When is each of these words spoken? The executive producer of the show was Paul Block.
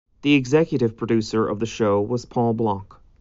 The 0.23 0.33
executive 0.33 0.97
producer 0.97 1.47
of 1.47 1.59
the 1.59 1.67
show 1.67 2.01
was 2.01 2.25
Paul 2.25 2.53
Block. 2.55 3.03